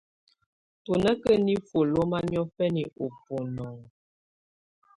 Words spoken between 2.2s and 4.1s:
niɔ̀fɛna ù bunɔnɔ.